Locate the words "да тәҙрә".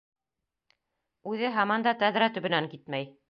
1.89-2.31